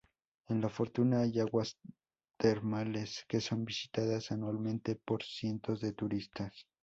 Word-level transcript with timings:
En 0.49 0.59
La 0.61 0.67
Fortuna 0.69 1.19
hay 1.21 1.39
aguas 1.39 1.77
termales 2.39 3.23
que 3.27 3.39
son 3.39 3.63
visitadas 3.65 4.31
anualmente 4.31 4.95
por 4.95 5.21
cientos 5.21 5.79
de 5.79 5.93
turistas. 5.93 6.65